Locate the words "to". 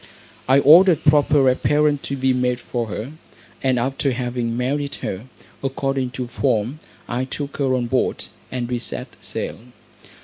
2.01-2.17, 6.17-6.25